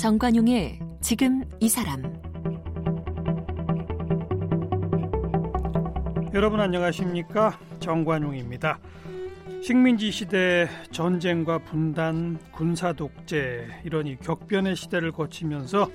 [0.00, 2.02] 정관용의 지금 이 사람
[6.32, 8.78] 여러분 안녕하십니까 정관용입니다.
[9.62, 15.90] 식민지 시대 전쟁과 분단, 군사 독재 이런 이 격변의 시대를 거치면서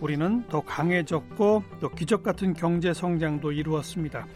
[0.00, 4.26] 우리는 더 강해졌고 또 기적 같은 경제 성장도 이루었습니다.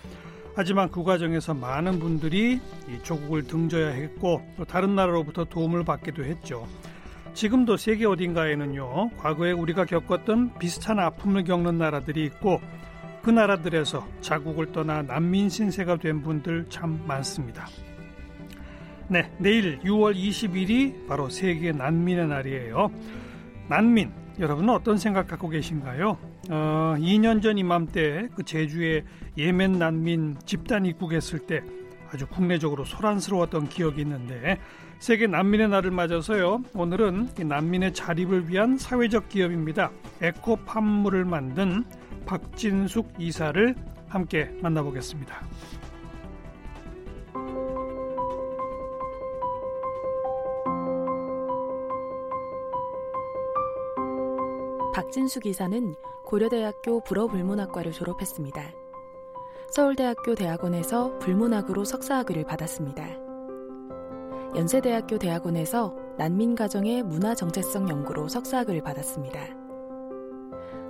[0.54, 6.68] 하지만 그 과정에서 많은 분들이 이 조국을 등져야 했고 또 다른 나라로부터 도움을 받기도 했죠.
[7.34, 12.60] 지금도 세계 어딘가에는요, 과거에 우리가 겪었던 비슷한 아픔을 겪는 나라들이 있고
[13.22, 17.66] 그 나라들에서 자국을 떠나 난민 신세가 된 분들 참 많습니다.
[19.08, 22.90] 네, 내일 6월 20일이 바로 세계 난민의 날이에요.
[23.68, 26.16] 난민, 여러분은 어떤 생각 갖고 계신가요?
[26.50, 29.04] 어, 2년 전 이맘때 그 제주에
[29.36, 31.62] 예멘 난민 집단 입국했을 때
[32.12, 34.60] 아주 국내적으로 소란스러웠던 기억이 있는데
[34.98, 36.62] 세계 난민의 날을 맞아서요.
[36.74, 39.90] 오늘은 난민의 자립을 위한 사회적 기업입니다.
[40.22, 41.84] 에코팜물을 만든
[42.26, 43.74] 박진숙 이사를
[44.08, 45.42] 함께 만나보겠습니다.
[54.94, 58.72] 박진숙 이사는 고려대학교 불어불문학과를 졸업했습니다.
[59.70, 63.33] 서울대학교 대학원에서 불문학으로 석사학위를 받았습니다.
[64.54, 69.40] 연세대학교 대학원에서 난민가정의 문화정체성 연구로 석사학위를 받았습니다.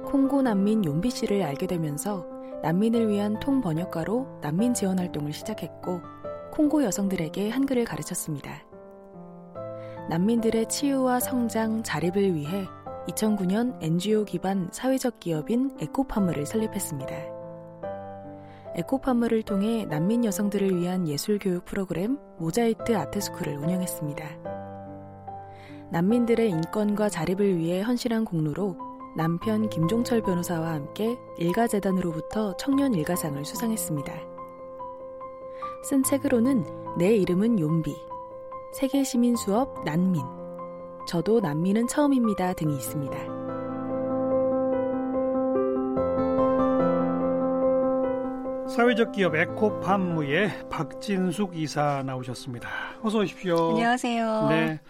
[0.05, 2.27] 콩고 난민 용비 씨를 알게 되면서
[2.63, 6.01] 난민을 위한 통번역가로 난민 지원 활동을 시작했고
[6.53, 8.63] 콩고 여성들에게 한글을 가르쳤습니다.
[10.11, 12.67] 난민들의 치유와 성장, 자립을 위해
[13.09, 17.34] 2009년 NGO 기반 사회적 기업인 에코팜물을 설립했습니다.
[18.77, 24.25] 에코팜물을 통해 난민 여성들을 위한 예술 교육 프로그램 모자이트 아트스쿨을 운영했습니다.
[25.93, 28.77] 난민들의 인권과 자립을 위해 헌신한 공로로
[29.17, 34.13] 남편 김종철 변호사와 함께 일가재단으로부터 청년 일가상을 수상했습니다.
[35.85, 36.65] 쓴 책으로는
[36.99, 37.95] 내 이름은 용비,
[38.73, 40.21] 세계시민 수업 난민,
[41.07, 43.44] 저도 난민은 처음입니다 등이 있습니다.
[48.69, 52.69] 사회적 기업 에코팜무의 박진숙 이사 나오셨습니다.
[53.03, 53.71] 어서 오십시오.
[53.71, 54.47] 안녕하세요.
[54.49, 54.81] 네.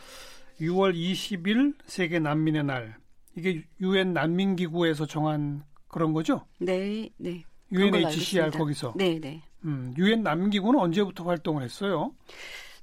[0.60, 2.96] 6월 20일 세계 난민의 날.
[3.36, 6.46] 이게 유엔 난민 기구에서 정한 그런 거죠?
[6.58, 7.44] 네, 네.
[7.72, 8.94] UNHCR 거기서.
[8.96, 9.42] 네, 네.
[9.64, 12.12] 음, 유엔 난민 기구는 언제부터 활동을 했어요?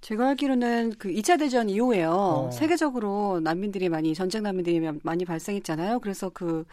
[0.02, 2.12] 제가 알기로는 그 2차 대전 이후에요.
[2.12, 2.52] 어.
[2.52, 6.00] 세계적으로 난민들이 많이 전쟁 난민들이 많이 발생했잖아요.
[6.00, 6.66] 그래서 그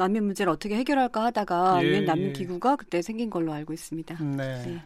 [0.00, 2.32] 난민 문제를 어떻게 해결할까 하다가 예, 난민 예.
[2.32, 4.22] 기구가 그때 생긴 걸로 알고 있습니다.
[4.24, 4.62] 네.
[4.64, 4.82] 네.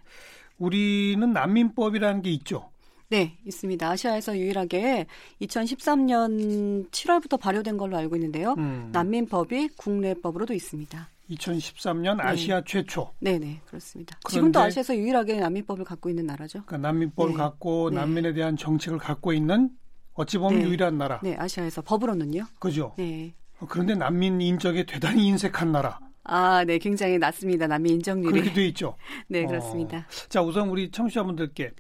[0.58, 2.70] 우리는 난민법이라는 게 있죠.
[3.10, 3.88] 네, 있습니다.
[3.88, 5.06] 아시아에서 유일하게
[5.40, 8.54] 2013년 7월부터 발효된 걸로 알고 있는데요.
[8.58, 8.88] 음.
[8.90, 11.08] 난민법이 국내법으로도 있습니다.
[11.30, 12.64] 2013년 아시아 네.
[12.66, 13.10] 최초.
[13.20, 14.18] 네네 그렇습니다.
[14.28, 16.64] 지금도 아시아에서 유일하게 난민법을 갖고 있는 나라죠.
[16.66, 17.38] 그러니까 난민법을 네.
[17.38, 17.96] 갖고 네.
[17.96, 19.70] 난민에 대한 정책을 갖고 있는
[20.14, 20.66] 어찌 보면 네.
[20.66, 21.20] 유일한 나라.
[21.22, 22.46] 네 아시아에서 법으로는요.
[22.58, 22.94] 그죠.
[22.98, 23.32] 네.
[23.64, 25.98] 어, 그런데 난민 인적에 대단히 인색한 나라.
[26.24, 27.66] 아, 네, 굉장히 낮습니다.
[27.66, 28.32] 난민 인정률이.
[28.32, 28.96] 그렇게 돼 있죠.
[29.28, 29.98] 네, 그렇습니다.
[29.98, 30.28] 어.
[30.28, 31.72] 자, 우선 우리 청취자분들께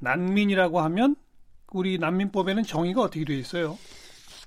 [0.00, 1.16] 난민이라고 하면
[1.72, 3.78] 우리 난민법에는 정의가 어떻게 되어 있어요?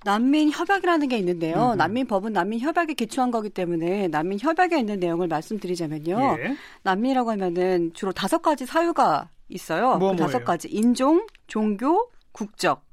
[0.03, 1.72] 난민 협약이라는 게 있는데요.
[1.72, 1.78] 음.
[1.78, 6.38] 난민법은 난민 협약에 기초한 거기 때문에 난민 협약에 있는 내용을 말씀드리자면요.
[6.40, 6.56] 예.
[6.84, 9.97] 난민이라고 하면은 주로 다섯 가지 사유가 있어요.
[9.97, 12.84] 뭐, 그 다섯 가지 인종, 종교, 국적, 음.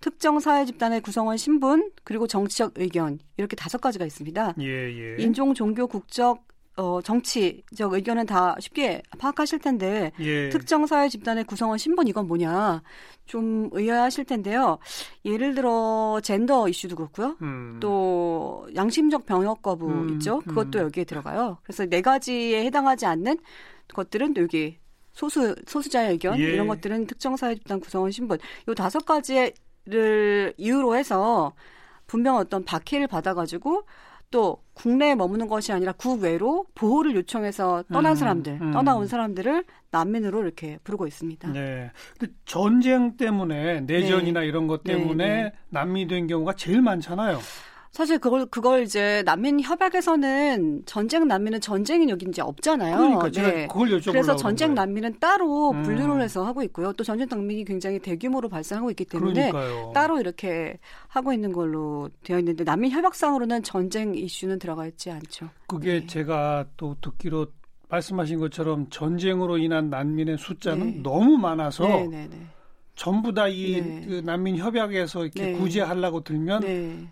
[0.00, 4.54] 특정 사회 집단의 구성원 신분 그리고 정치적 의견 이렇게 다섯 가지가 있습니다.
[4.60, 5.16] 예, 예.
[5.18, 6.46] 인종, 종교, 국적,
[6.78, 10.48] 어, 정치적 의견은 다 쉽게 파악하실 텐데 예.
[10.48, 12.82] 특정 사회 집단의 구성원 신분 이건 뭐냐
[13.26, 14.78] 좀 의아하실 텐데요.
[15.24, 17.36] 예를 들어 젠더 이슈도 그렇고요.
[17.42, 17.78] 음.
[17.80, 20.38] 또 양심적 병역 거부 음, 있죠.
[20.40, 20.84] 그것도 음.
[20.84, 21.58] 여기에 들어가요.
[21.64, 23.38] 그래서 네 가지에 해당하지 않는
[23.92, 24.78] 것들은 또 여기
[25.12, 26.44] 소수 소수자의 의견 예.
[26.44, 29.52] 이런 것들은 특정 사회 집단 구성원 신분 요 다섯 가지
[29.88, 31.52] 를 이유로 해서
[32.06, 33.84] 분명 어떤 박해를 받아가지고
[34.30, 38.72] 또 국내에 머무는 것이 아니라 국외로 보호를 요청해서 떠난 음, 사람들, 음.
[38.72, 41.52] 떠나온 사람들을 난민으로 이렇게 부르고 있습니다.
[41.52, 41.90] 네.
[42.18, 44.46] 근데 전쟁 때문에 내전이나 네.
[44.46, 45.52] 이런 것 때문에 네, 네.
[45.70, 47.38] 난민이 된 경우가 제일 많잖아요.
[47.90, 52.96] 사실 그걸 그걸 이제 난민 협약에서는 전쟁 난민은 전쟁인 여기 이제 없잖아요.
[52.96, 53.66] 그러니까 제가 네.
[53.66, 55.82] 그걸 여쭤보려고 그래서 전쟁 난민은 따로 음.
[55.82, 56.92] 분류를 해서 하고 있고요.
[56.92, 59.92] 또 전쟁 난민이 굉장히 대규모로 발생하고 있기 때문에 그러니까요.
[59.94, 65.48] 따로 이렇게 하고 있는 걸로 되어 있는데 난민 협약상으로는 전쟁 이슈는 들어가 있지 않죠.
[65.66, 66.06] 그게 네.
[66.06, 67.46] 제가 또 듣기로
[67.88, 71.00] 말씀하신 것처럼 전쟁으로 인한 난민의 숫자는 네.
[71.02, 72.46] 너무 많아서 네, 네, 네.
[72.94, 77.08] 전부 다이 그 난민 협약에서 이렇게 구제하려고 들면 그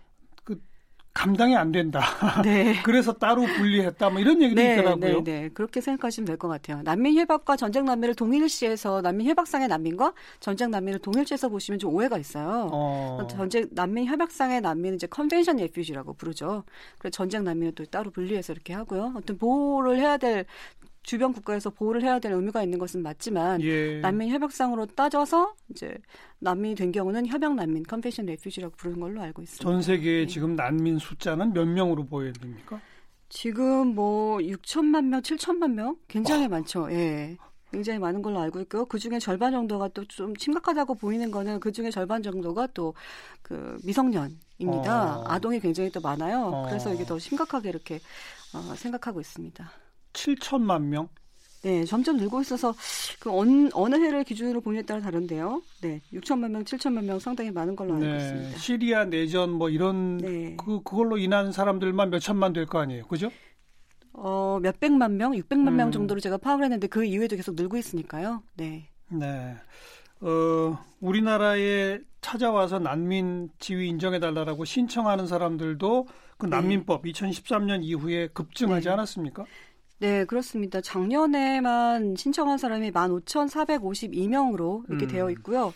[1.17, 2.01] 감당이 안 된다.
[2.45, 2.83] 네.
[2.83, 4.11] 그래서 따로 분리했다.
[4.11, 5.25] 뭐 이런 얘기도 네, 있더라고요.
[5.25, 5.49] 네, 네.
[5.49, 6.83] 그렇게 생각하시면 될 것 같아요.
[6.83, 12.69] 난민 협약과 전쟁 난민을 동일시해서 난민 협약상의 난민과 전쟁 난민을 동일시해서 보시면 좀 오해가 있어요.
[12.71, 13.27] 어.
[13.31, 16.65] 전쟁 난민 협약상의 난민은 이제 convention refugee라고 부르죠.
[16.99, 19.15] 그래서 전쟁 난민은 또 따로 분리해서 이렇게 하고요.
[19.17, 20.45] 어떤 보호를 해야 될
[21.07, 24.01] 주변 국가에서 보호를 해야 될 의무가 있는 것은 맞지만 예.
[24.01, 25.97] 난민 협약상으로 따져서 이제
[26.41, 29.63] 난민이 된 경우는 협약 난민, convention refugee라고 부르는 걸로 알고 있습니다.
[29.63, 30.27] 전 세계에 네.
[30.27, 32.81] 지금 난민 숫자는 몇 명으로 보여야 됩니까?
[33.29, 36.49] 지금 뭐 6천만 명, 7천만 명 굉장히 어.
[36.49, 36.91] 많죠.
[36.91, 37.37] 예.
[37.71, 38.85] 굉장히 많은 걸로 알고 있고요.
[38.87, 42.95] 그 중에 절반 정도가 또 좀 심각하다고 보이는 거는 그 중에 절반 정도가 또
[43.43, 45.19] 그 미성년입니다.
[45.21, 45.25] 어.
[45.29, 46.47] 아동이 굉장히 또 많아요.
[46.53, 46.67] 어.
[46.69, 48.01] 그래서 이게 더 심각하게 이렇게
[48.53, 49.71] 어, 생각하고 있습니다.
[50.17, 51.09] 7천만 명?
[51.63, 52.75] 네, 점점 늘고 있어서
[53.19, 55.63] 그 어느, 어느 해를 기준으로 보느냐에 따라 다른데요.
[55.83, 58.59] 네, 6천만 명, 7천만 명 상당히 많은 걸로 알고 네, 있습니다.
[58.59, 60.57] 시리아 내전 뭐 이런 네.
[60.57, 63.31] 그 그걸로 인한 사람들만 몇 천만 될 거 아니에요, 그죠?
[64.13, 65.77] 어, 몇 백만 명, 600만 음.
[65.77, 68.43] 명 정도로 제가 파악을 했는데 그 이후에도 계속 늘고 있으니까요.
[68.57, 68.89] 네.
[69.09, 69.57] 네.
[70.21, 76.07] 어, 우리나라에 찾아와서 난민 지위 인정해 달라고 신청하는 사람들도
[76.39, 76.51] 그 네.
[76.51, 77.13] 난민법 네.
[77.13, 78.93] 2013년 이후에 급증하지 네.
[78.93, 79.45] 않았습니까?
[79.99, 80.83] 네, 그렇습니다.
[80.83, 85.09] 작년에만 신청한 사람이 15,452명으로 이렇게 음.
[85.09, 85.73] 되어 있고요.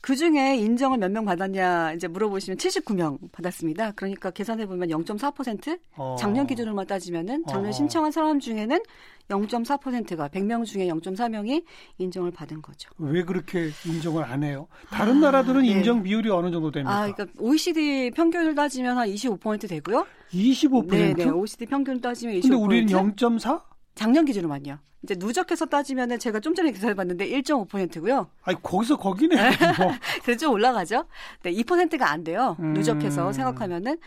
[0.00, 3.92] 그 중에 인정을 몇 명 받았냐 이제 물어보시면 79명 받았습니다.
[3.96, 6.14] 그러니까 계산해 보면 0.4% 어.
[6.18, 7.72] 작년 기준으로만 따지면은 작년 어.
[7.72, 8.78] 신청한 사람 중에는
[9.28, 11.64] 0.4%가 100명 중에 0.4명이
[11.98, 12.90] 인정을 받은 거죠.
[12.98, 14.68] 왜 그렇게 인정을 안 해요?
[14.90, 15.68] 다른 아, 나라들은 네.
[15.68, 16.94] 인정 비율이 어느 정도 됩니까?
[16.96, 20.06] 아, 그러니까 OECD 평균을 따지면 한 25% 되고요.
[20.32, 20.88] 25%?
[20.90, 21.24] 네, 네.
[21.24, 22.42] OECD 평균을 따지면 25%.
[22.42, 23.62] 근데 우리는 0.4?
[23.96, 24.78] 작년 기준으로만요.
[25.02, 28.28] 이제 누적해서 따지면은 제가 좀 전에 계산해 봤는데 1.5%고요.
[28.42, 29.36] 아니 거기서 거기네.
[29.78, 29.92] 뭐.
[30.22, 31.04] 그래서 좀 올라가죠.
[31.42, 32.56] 네, 2%가 안 돼요.
[32.60, 32.74] 음.
[32.74, 33.98] 누적해서 생각하면은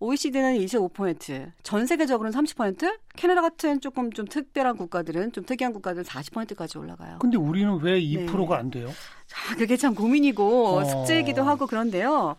[0.00, 6.76] OECD는 25%, 전 세계적으로는 30%, 캐나다 같은 조금 좀 특별한 국가들은 좀 특이한 국가들은 40%까지
[6.76, 7.18] 올라가요.
[7.20, 8.60] 근데 우리는 왜 2%가 네.
[8.60, 8.88] 안 돼요?
[9.26, 10.84] 자, 그게 참 고민이고 어.
[10.84, 12.36] 숙제이기도 하고 그런데요.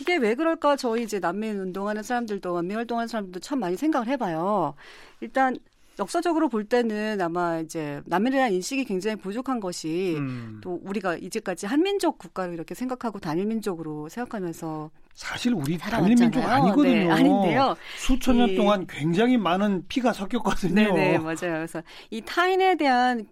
[0.00, 0.76] 이게 왜 그럴까?
[0.76, 4.74] 저희 이제 난민 운동하는 사람들도 난민 활동하는 사람들도 참 많이 생각을 해봐요.
[5.20, 5.56] 일단
[5.98, 10.60] 역사적으로 볼 때는 아마 이제 남한에 대한 인식이 굉장히 부족한 것이 음.
[10.62, 16.92] 또 우리가 이제까지 한민족 국가를 이렇게 생각하고 단일민족으로 생각하면서 사실 우리 단일민족 아니거든요.
[16.92, 17.76] 네, 아닌데요.
[17.96, 20.74] 수천 년 이, 동안 굉장히 많은 피가 섞였거든요.
[20.74, 21.36] 네, 네, 맞아요.
[21.36, 23.26] 그래서 이 타인에 대한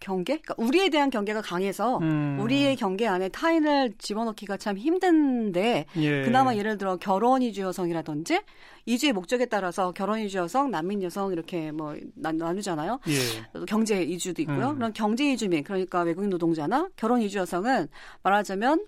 [0.00, 0.38] 경계?
[0.38, 2.38] 그러니까 우리에 대한 경계가 강해서 음.
[2.40, 6.22] 우리의 경계 안에 타인을 집어넣기가 참 힘든데 예.
[6.22, 8.40] 그나마 예를 들어 결혼 이주 여성이라든지
[8.86, 13.00] 이주의 목적에 따라서 결혼 이주 여성, 난민 여성 이렇게 뭐 나 누잖아요.
[13.08, 13.62] 예.
[13.66, 14.70] 경제 이주도 있고요.
[14.70, 14.74] 음.
[14.76, 17.88] 그런 경제 이주민 그러니까 외국인 노동자나 결혼 이주 여성은
[18.22, 18.84] 말하자면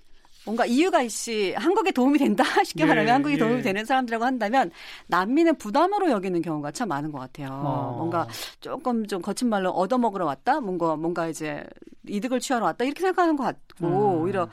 [0.48, 3.38] 뭔가 이유가 있이 한국에 도움이 된다 쉽게 예, 말하면 한국에 예.
[3.38, 4.70] 도움이 되는 사람들이라고 한다면
[5.08, 7.48] 난민은 부담으로 여기는 경우가 참 많은 것 같아요.
[7.50, 7.94] 어.
[7.98, 8.26] 뭔가
[8.60, 11.62] 조금 좀 거친 말로 얻어먹으러 왔다, 뭔가 뭔가 이제
[12.06, 14.22] 이득을 취하러 왔다 이렇게 생각하는 것 같고 음.
[14.22, 14.48] 오히려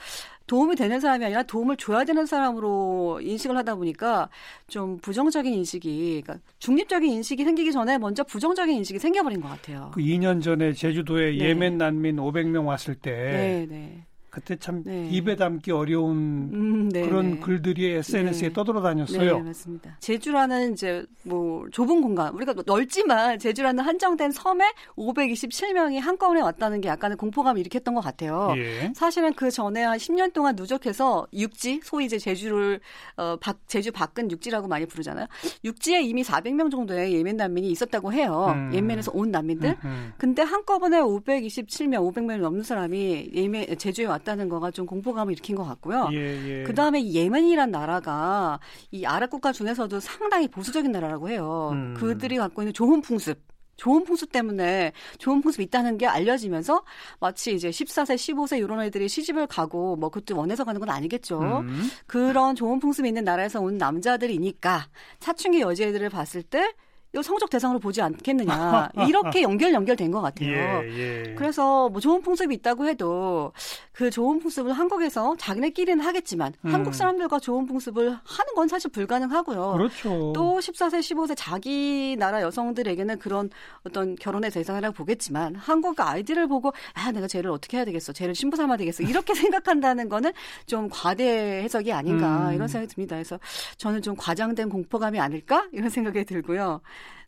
[0.48, 4.30] 도움이 되는 사람이 아니라 도움을 줘야 되는 사람으로 인식을 하다 보니까
[4.68, 9.92] 좀 부정적인 인식이, 그러니까 중립적인 인식이 생기기 전에 먼저 부정적인 인식이 생겨버린 것 같아요.
[9.94, 11.38] 그 2년 전에 제주도에 네.
[11.38, 14.06] 예멘 난민 500명 왔을 때 네, 네.
[14.36, 15.08] 그때 참 네.
[15.12, 17.40] 입에 담기 어려운 음, 네, 그런 네.
[17.40, 18.54] 글들이 SNS에 네.
[18.54, 19.38] 떠돌아다녔어요.
[19.38, 19.96] 네, 맞습니다.
[20.02, 27.16] 제주라는 이제 뭐 좁은 공간, 우리가 넓지만 제주라는 한정된 섬에 527명이 한꺼번에 왔다는 게 약간의
[27.16, 28.54] 공포감을 일으켰던 것 같아요.
[28.58, 28.92] 예.
[28.94, 32.82] 사실은 그 전에 한 10년 동안 누적해서 육지, 소위 이제 제주를
[33.16, 35.28] 어, 박, 제주 밖은 육지라고 많이 부르잖아요.
[35.64, 38.52] 육지에 이미 400명 정도의 예멘 난민이 있었다고 해요.
[38.54, 38.72] 음.
[38.74, 39.70] 예멘에서 온 난민들.
[39.70, 40.14] 음, 음.
[40.18, 45.64] 근데 한꺼번에 527명, 500명이 넘는 사람이 예멘 제주에 왔 있다는 거가 좀 공포감을 일으킨 것
[45.64, 46.10] 같고요.
[46.12, 46.64] 예, 예.
[46.64, 48.60] 그 다음에 예멘이란 나라가
[48.92, 51.70] 이 아랍 국가 중에서도 상당히 보수적인 나라라고 해요.
[51.74, 51.94] 음.
[51.96, 53.40] 그들이 갖고 있는 좋은 풍습.
[53.78, 56.84] 좋은 풍습 때문에 좋은 풍습이 있다는 게 알려지면서
[57.20, 61.40] 마치 이제 14세, 15세 이런 애들이 시집을 가고 뭐 그것도 원해서 가는 건 아니겠죠.
[61.40, 61.90] 음.
[62.08, 64.88] 그런 좋은 풍습이 있는 나라에서 온 남자들이니까
[65.20, 66.74] 사춘기 여자애들을 봤을 때
[67.16, 70.52] 이거 성적 대상으로 보지 않겠느냐 이렇게 연결 연결된 것 같아요.
[70.52, 71.36] 예, 예.
[71.38, 73.54] 그래서 뭐 좋은 풍습이 있다고 해도
[73.94, 76.74] 그 좋은 풍습을 한국에서 자기네끼리는 하겠지만 음.
[76.74, 79.72] 한국 사람들과 좋은 풍습을 하는 건 사실 불가능하고요.
[79.78, 80.34] 그렇죠.
[80.36, 83.50] 또 14세, 15세 자기 나라 여성들에게는 그런
[83.86, 88.58] 어떤 결혼의 대상이라고 보겠지만 한국 아이들을 보고 아 내가 쟤를 어떻게 해야 되겠어, 쟤를 신부
[88.58, 90.34] 삼아야 되겠어 이렇게 생각한다는 거는
[90.66, 92.56] 좀 과대 해석이 아닌가 음.
[92.56, 93.16] 이런 생각이 듭니다.
[93.16, 93.40] 그래서
[93.78, 96.82] 저는 좀 과장된 공포감이 아닐까 이런 생각이 들고요.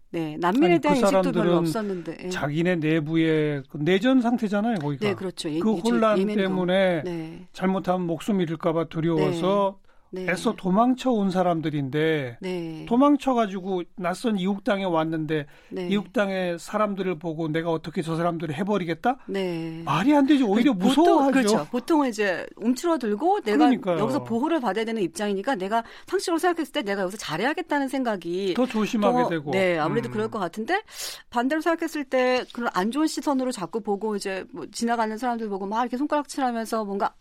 [0.10, 2.30] 네, 난민에 아니, 그 대한 그 인식도 별로 없었는데 예.
[2.30, 5.06] 자기네 내부의 그 내전 상태잖아요, 거기가.
[5.06, 5.50] 네, 그렇죠.
[5.50, 7.48] 예, 그 혼란 때문에 네.
[7.52, 9.80] 잘못하면 목숨 잃을까봐 두려워서
[10.12, 10.26] 네.
[10.26, 10.32] 네.
[10.32, 12.86] 애써 도망쳐 온 사람들인데 네.
[12.88, 15.88] 도망쳐 가지고 낯선 이국 땅에 왔는데 네.
[15.90, 19.18] 이국 땅의 사람들을 보고 내가 어떻게 저 사람들을 해버리겠다?
[19.28, 19.82] 네.
[19.86, 20.48] 말이 안 되죠.
[20.48, 21.32] 오히려 그, 무서워하죠.
[21.32, 21.68] 그렇죠.
[21.72, 24.00] 보통은 이제 움츠러들고 내가 그러니까요.
[24.00, 29.24] 여기서 보호를 받아야 되는 입장이니까 내가 상식으로 생각했을 때 내가 여기서 잘해야겠다는 생각이 더 조심하게
[29.24, 29.52] 더, 되고.
[29.52, 30.12] 네, 아무래도 음.
[30.12, 30.82] 그럴 것 같은데
[31.30, 35.82] 반대로 생각했을 때 그런 안 좋은 시선으로 자꾸 보고 이제 뭐 지나가는 사람들 보고 막
[35.82, 37.14] 이렇게 손가락질하면서 뭔가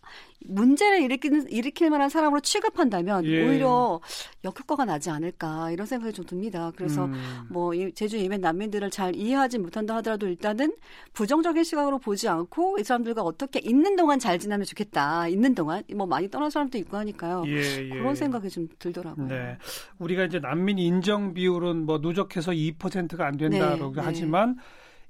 [0.45, 3.45] 문제를 일으키는 일으킬 만한 사람으로 취급 한다면 예.
[3.45, 3.99] 오히려
[4.43, 6.71] 역효과가 나지 않을까 이런 생각이 좀 듭니다.
[6.75, 7.13] 그래서 음.
[7.49, 10.75] 뭐 제주 이민 난민들을 잘 이해하지 못한다 하더라도 일단은
[11.13, 15.27] 부정적인 시각으로 보지 않고 이 사람들과 어떻게 있는 동안 잘 지내면 좋겠다.
[15.27, 17.43] 있는 동안 뭐 많이 떠난 사람도 있고 하니까요.
[17.47, 17.89] 예, 예.
[17.89, 19.27] 그런 생각이 좀 들더라고요.
[19.27, 19.57] 네.
[19.99, 24.61] 우리가 이제 난민 인정 비율은 뭐 누적해서 2%가 안 된다고 네, 하지만 네.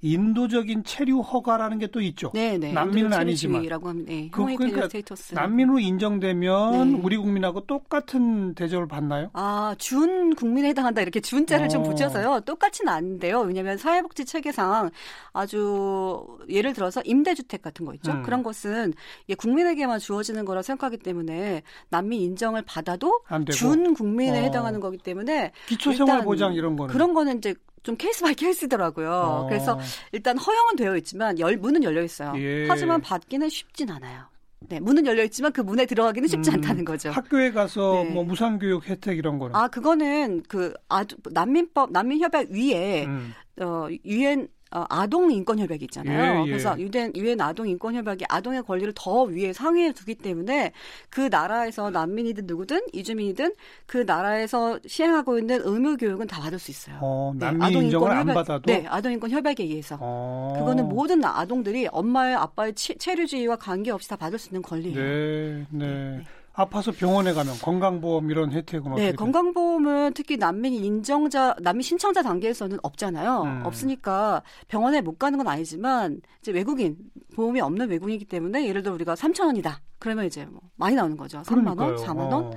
[0.02, 2.32] 인도적인 체류 허가라는 게 또 있죠.
[2.34, 2.72] 네, 네.
[2.74, 3.62] 난민은 아니지만.
[4.06, 4.30] 네.
[4.32, 4.88] 그, 그러니까
[5.34, 7.00] 난민으로 인정되면 네.
[7.02, 9.30] 우리 국민하고 똑같은 대접을 받나요?
[9.34, 11.70] 아, 준 국민에 해당한다 이렇게 준자를 어.
[11.70, 12.42] 좀 붙여서요.
[12.42, 13.42] 똑같지는 않은데요.
[13.42, 14.92] 왜냐하면 사회복지 체계상
[15.34, 18.12] 아주 예를 들어서 임대주택 같은 거 있죠.
[18.12, 18.24] 음.
[18.24, 18.94] 그런 것은
[19.38, 24.44] 국민에게만 주어지는 거라 생각하기 때문에 난민 인정을 받아도 준 국민에 어.
[24.44, 27.56] 해당하는 거기 때문에 기초생활 보장 이런 거는 그런 거는 이제
[27.88, 29.10] 좀 case by case더라고요.
[29.10, 29.48] 어.
[29.48, 29.80] 그래서
[30.12, 32.34] 일단 허용은 되어 있지만 열, 문은 열려 있어요.
[32.36, 32.68] 예.
[32.68, 34.26] 하지만 받기는 쉽진 않아요.
[34.60, 37.12] 네, 문은 열려 있지만 그 문에 들어가기는 쉽지 음, 않다는 거죠.
[37.12, 38.10] 학교에 가서 네.
[38.10, 43.34] 뭐 무상 교육 혜택 이런 거는 아 그거는 그 아주 난민법 난민협약 위에 음.
[43.62, 46.42] 어 유엔 어, 아동 인권 협약이 있잖아요.
[46.42, 46.50] 예, 예.
[46.50, 50.72] 그래서 유엔 유엔 아동 인권 협약이 아동의 권리를 더 위에 상위에 두기 때문에
[51.10, 53.54] 그 나라에서 난민이든 누구든 이주민이든
[53.86, 56.98] 그 나라에서 시행하고 있는 의무 교육은 다 받을 수 있어요.
[57.02, 60.56] 어, 네, 난민 아동 인정을 안 받아도 네, 아동 인권 협약에 의해서 어.
[60.58, 64.96] 그거는 모든 아동들이 엄마의 아빠의 체류주의와 관계없이 다 받을 수 있는 권리예요.
[64.96, 65.88] 네, 네.
[65.88, 66.24] 네.
[66.60, 68.96] 아파서 병원에 가면 건강보험 이런 혜택은?
[68.96, 73.44] 네, 건강보험은 특히 난민 인정자, 난민 신청자 단계에서는 없잖아요.
[73.44, 73.62] 음.
[73.64, 76.98] 없으니까 병원에 못 가는 건 아니지만 이제 외국인
[77.36, 79.82] 보험이 없는 외국인이기 때문에 예를 들어 우리가 3천 원이다.
[80.00, 81.44] 그러면 이제 뭐 많이 나오는 거죠.
[81.44, 82.34] 3만 원, 4만 원.
[82.34, 82.52] 어.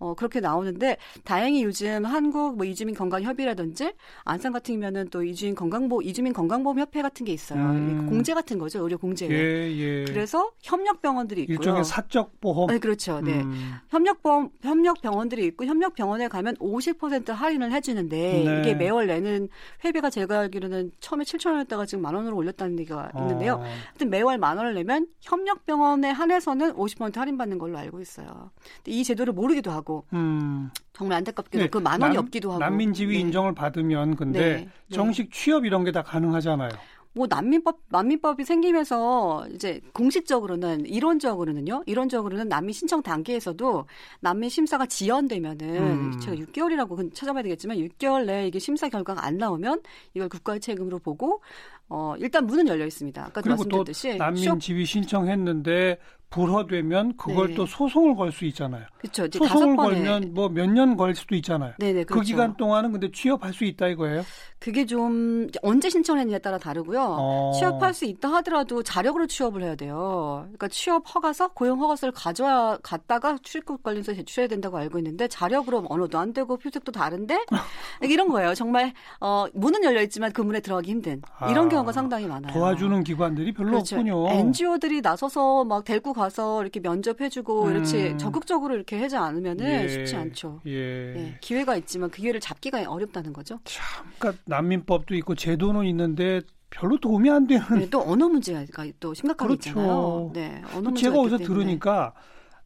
[0.00, 3.92] 어, 그렇게 나오는데 다행히 요즘 한국 뭐 이주민 건강 협의라든지
[4.24, 7.60] 안산 같은 경우는 또 이주민 건강보 이주민 건강보험 협회 같은 게 있어요.
[7.60, 8.06] 음.
[8.08, 8.82] 공제 같은 거죠.
[8.82, 9.28] 의료 공제.
[9.28, 10.04] 예, 예.
[10.04, 11.56] 그래서 협력 병원들이 있고요.
[11.56, 12.68] 일종의 사적 보험.
[12.68, 13.20] 네, 그렇죠.
[13.20, 13.42] 네.
[13.42, 13.74] 음.
[13.90, 18.60] 협력 보험 협력 병원들이 있고 협력 병원에 가면 50% 할인을 해 주는데 네.
[18.60, 19.48] 이게 매월 내는
[19.84, 23.56] 회비가 제가 알기로는 처음에 7천 원이었다가 지금 만 원으로 올렸다는 얘기가 있는데요.
[23.56, 23.62] 어.
[23.62, 28.50] 하여튼 매월 만 원을 내면 협력 병원에 한해서는 50% 할인 받는 걸로 알고 있어요.
[28.86, 30.70] 이 제도를 모르기도 하고 하고 음.
[30.92, 31.68] 정말 안타깝게도 네.
[31.68, 33.20] 그만 원이 없기도 하고 난민 지위 네.
[33.20, 34.56] 인정을 받으면 근데 네.
[34.56, 34.94] 네.
[34.94, 36.70] 정식 취업 이런 게 다 가능하잖아요.
[37.12, 41.82] 뭐 난민법 난민법이 생기면서 이제 공식적으로는 이론적으로는요.
[41.86, 43.86] 이론적으로는 난민 신청 단계에서도
[44.20, 46.20] 난민 심사가 지연되면은 음.
[46.20, 49.82] 제가 6개월이라고 찾아봐야 되겠지만 6개월 내에 이게 심사 결과가 안 나오면
[50.14, 51.42] 이걸 국가의 책임으로 보고
[51.88, 53.20] 어 일단 문은 열려 있습니다.
[53.20, 55.98] 아까 그리고 말씀드렸듯이 또 난민 지위 신청했는데
[56.30, 57.54] 불허되면 그걸 네.
[57.54, 58.84] 또 소송을 걸 수 있잖아요.
[59.00, 59.26] 그렇죠.
[59.36, 61.72] 소송을 걸면 뭐 몇 년 걸 수도 있잖아요.
[61.78, 62.20] 네네, 그 그렇죠.
[62.20, 64.22] 그 기간 동안은 근데 취업할 수 있다 이거예요?
[64.60, 67.00] 그게 좀 언제 신청했느냐에 따라 다르고요.
[67.18, 67.52] 어.
[67.58, 70.42] 취업할 수 있다 하더라도 자력으로 취업을 해야 돼요.
[70.42, 76.18] 그러니까 취업 허가서, 고용 허가서를 가져와 갔다가 출입국 관련서 제출해야 된다고 알고 있는데 자력으로 언어도
[76.18, 77.46] 안 되고 표색도 다른데
[78.02, 78.54] 이런 거예요.
[78.54, 81.68] 정말 어, 문은 열려 있지만 그 문에 들어가기 힘든 이런 아.
[81.70, 82.52] 경우가 상당히 많아요.
[82.52, 83.96] 도와주는 기관들이 별로 그렇죠.
[83.96, 84.28] 없군요.
[84.30, 87.70] NGO들이 나서서 막 데리고 가서 이렇게 면접해주고 음.
[87.70, 89.88] 이렇지 적극적으로 이렇게 하지 않으면은 예.
[89.88, 90.60] 쉽지 않죠.
[90.66, 91.16] 예.
[91.16, 91.38] 예.
[91.40, 93.58] 기회가 있지만 그 기회를 잡기가 어렵다는 거죠.
[93.64, 97.64] 참, 그러니까 난민법도 있고 제도는 있는데 별로 도움이 안 되는.
[97.78, 98.64] 네, 또 언어 문제가
[99.00, 99.70] 또 심각하게 그렇죠.
[99.70, 100.30] 있잖아요.
[100.32, 102.14] 네, 언어 제가 어디서 들으니까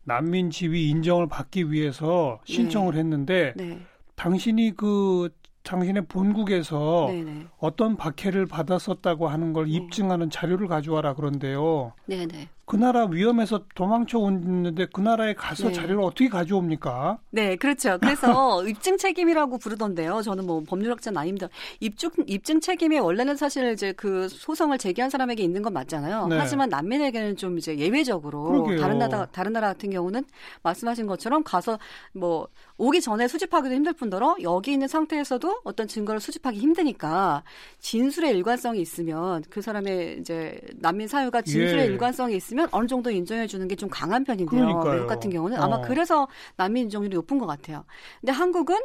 [0.05, 3.01] 난민 지위 인정을 받기 위해서 신청을 네.
[3.01, 3.81] 했는데 네.
[4.17, 5.31] 당신이 그
[5.63, 7.47] 당신의 본국에서 네네.
[7.57, 9.73] 어떤 박해를 받았었다고 하는 걸 네.
[9.73, 11.95] 입증하는 자료를 가져와라 그런데요.
[12.05, 12.49] 네네.
[12.67, 15.75] 그 나라 위험해서 도망쳐 오는데 그 나라에 가서 네.
[15.75, 17.19] 자료를 어떻게 가져옵니까?
[17.31, 17.99] 네, 그렇죠.
[18.01, 20.23] 그래서 입증 책임이라고 부르던데요.
[20.23, 21.49] 저는 뭐 법률학자는 아닙니다.
[21.81, 26.29] 입증 입증 책임이 원래는 사실 이제 그 소송을 제기한 사람에게 있는 건 맞잖아요.
[26.29, 26.39] 네.
[26.39, 28.81] 하지만 난민에게는 좀 이제 예외적으로 그러게요.
[28.81, 30.25] 다른 나라 다른 나라 같은 경우는
[30.63, 31.79] 말씀하신 것처럼 가서
[32.13, 37.45] 뭐 오기 전에 수집하기도 힘들 뿐더러 여기 있는 상태에서도 어떤 증거를 수집하기 힘드니까
[37.81, 41.91] 진술의 일관성이 있으면 그 사람의 이제 난민 사유가 진술의 예.
[41.91, 44.49] 일관성이 있으면 있으면 어느 정도 인정해 주는 게 좀 강한 편인데요.
[44.61, 44.93] 그러니까요.
[44.95, 45.83] 외국 같은 경우는 아마 어.
[45.83, 47.85] 그래서 난민 인정률이 높은 것 같아요.
[48.21, 48.77] 근데 한국은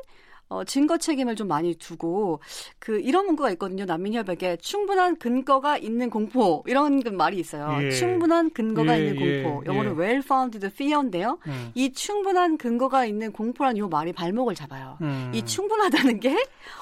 [0.48, 2.40] 어, 증거 책임을 좀 많이 두고
[2.80, 3.86] 그 이런 문구가 있거든요.
[3.86, 7.78] 난민협약에 충분한 근거가 있는 공포 이런 그 말이 있어요.
[7.84, 7.92] 예.
[7.92, 9.64] 충분한 근거가 예, 있는 예, 공포.
[9.72, 9.94] 영어로 예.
[10.18, 11.38] well-founded fear인데요.
[11.46, 11.72] 음.
[11.76, 14.98] 이 충분한 근거가 있는 공포란 이 말이 발목을 잡아요.
[15.02, 15.32] 음.
[15.36, 16.36] 이 충분하다는 게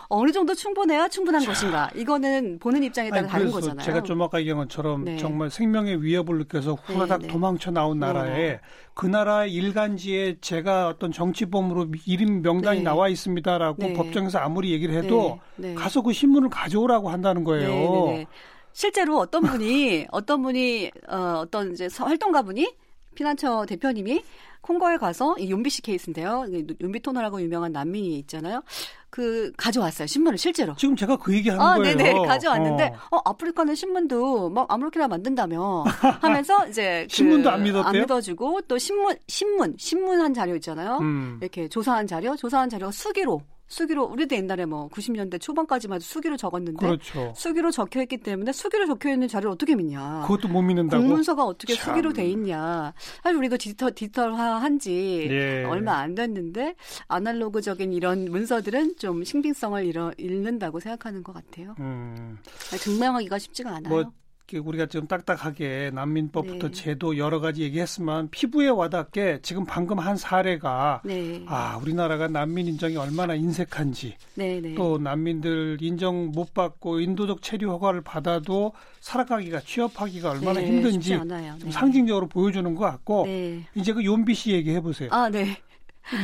[0.10, 1.50] 어느 정도 충분해야 충분한 자.
[1.50, 1.90] 것인가?
[1.96, 3.86] 이거는 보는 입장에 따라 아니, 다른 거잖아요.
[3.86, 5.18] 제가 좀 아까 얘기한 것처럼 네.
[5.18, 7.34] 정말 생명의 위협을 느껴서 후다닥 네, 네.
[7.34, 8.60] 도망쳐 나온 나라에 네.
[8.94, 12.84] 그 나라 일간지에 제가 어떤 정치범으로 이름 명단이 네.
[12.84, 13.94] 나와 있습니다라고 네.
[13.94, 15.40] 법정에서 아무리 얘기를 해도.
[15.76, 17.68] 가서 그 신문을 가져오라고 한다는 거예요.
[17.68, 18.26] 네, 네,
[18.74, 22.72] 실제로 어떤 분이 어떤 분이 어, 어떤 이제 활동가 분이
[23.18, 24.24] 피난처 대표님이
[24.62, 26.46] 콩고에 가서 이 윤비 씨 케이스인데요.
[26.82, 28.62] 윤비 토너라고 유명한 난민이 있잖아요.
[29.10, 30.76] 그 가져왔어요 신문을 실제로.
[30.76, 31.96] 지금 제가 그 얘기하는 아, 거예요.
[31.96, 33.18] 네네 가져왔는데 어.
[33.18, 35.84] 어 아프리카는 신문도 막 아무렇게나 만든다며
[36.22, 37.84] 하면서 이제 그 신문도 안 믿었대요.
[37.88, 40.98] 안 믿어주고 또 신문 신문 신문한 자료 있잖아요.
[41.02, 41.40] 음.
[41.42, 46.86] 이렇게 조사한 자료 조사한 자료가 수기로 수기로 우리도 옛날에 뭐 90년대 초반까지만 해도 수기로 적었는데
[46.86, 47.34] 그렇죠.
[47.36, 50.22] 수기로 적혀 있기 때문에 수기로 적혀 있는 자료를 어떻게 믿냐?
[50.22, 51.02] 그것도 못 믿는다고.
[51.04, 51.86] 공문서가 어떻게 참.
[51.96, 52.94] 수기로 돼 있냐?
[53.24, 55.64] 사실 우리도 디지털 디지털화한지 예.
[55.66, 56.76] 얼마 안 됐는데
[57.08, 61.76] 아날로그적인 이런 문서들은 좀 신빙성을 잃어, 잃는다고 생각하는 것 같아요.
[61.80, 62.38] 음.
[62.80, 63.90] 증명하기가 쉽지가 않아요.
[63.94, 64.12] 뭐
[64.56, 66.74] 우리가 좀 딱딱하게 난민법부터 네.
[66.74, 71.44] 제도 여러 가지 얘기했으면 피부에 와닿게 지금 방금 한 사례가 네.
[71.48, 74.75] 아 우리나라가 난민 인정이 얼마나 인색한지 네, 네.
[74.75, 81.27] 또 난민들 인정 못 받고 인도적 체류 허가를 받아도 살아가기가 취업하기가 얼마나 네, 힘든지 좀
[81.27, 81.72] 네.
[81.72, 83.27] 상징적으로 보여주는 것 같고
[83.75, 85.10] 이제 그 용비 씨 얘기해 보세요.
[85.12, 85.58] 아 네.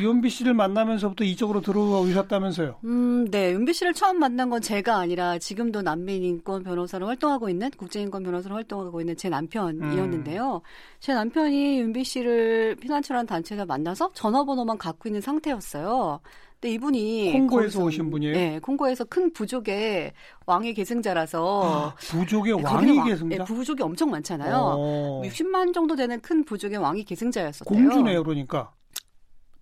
[0.01, 2.75] 윤비 씨를 만나면서부터 이쪽으로 들어오셨다면서요?
[2.83, 3.51] 음, 네.
[3.51, 9.01] 윤비 씨를 처음 만난 건 제가 아니라 지금도 난민인권 변호사로 활동하고 있는 국제인권 변호사로 활동하고
[9.01, 10.55] 있는 제 남편이었는데요.
[10.55, 10.59] 음.
[10.99, 16.19] 제 남편이 윤비 씨를 피난처라는 단체에서 만나서 전화번호만 갖고 있는 상태였어요.
[16.63, 18.33] 근데 이분이 콩고에서 거기서, 오신 분이에요?
[18.33, 20.13] 네, 콩고에서 큰 부족의
[20.45, 23.37] 왕의 계승자라서 아, 부족의 네, 왕이 왕, 계승자?
[23.37, 24.55] 네, 부족이 엄청 많잖아요.
[24.77, 25.21] 오.
[25.25, 27.65] 60만 정도 되는 큰 부족의 왕이 계승자였었대요.
[27.77, 28.71] 공주네요, 그러니까.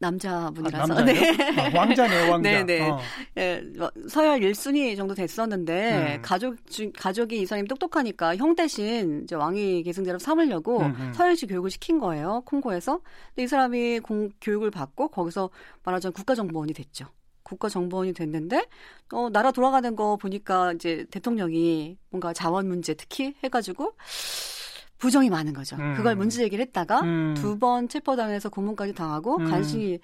[0.01, 0.93] 남자분이라서.
[0.93, 1.31] 아, 네.
[1.57, 2.49] 아, 왕자네요, 왕자.
[2.49, 2.63] 네네.
[2.65, 2.89] 네.
[2.89, 2.99] 어.
[3.35, 3.63] 네,
[4.09, 6.21] 서열 1순위 정도 됐었는데 음.
[6.21, 6.57] 가족
[6.97, 11.13] 가족이 이사님 똑똑하니까 형 대신 이제 왕위 계승자로 삼으려고 음, 음.
[11.13, 12.99] 서열시 교육을 시킨 거예요, 콩고에서.
[13.29, 15.49] 근데 이 사람이 공, 교육을 받고 거기서
[15.83, 17.05] 말하자면 국가정보원이 됐죠.
[17.43, 18.65] 국가정보원이 됐는데
[19.13, 23.93] 어 나라 돌아가는 거 보니까 이제 대통령이 뭔가 자원 문제 특히 해가지고
[25.01, 25.75] 부정이 많은 거죠.
[25.77, 25.95] 음.
[25.95, 27.33] 그걸 문제 제기를 했다가 음.
[27.35, 29.49] 두번 체포당해서 고문까지 당하고 음.
[29.49, 29.99] 간신히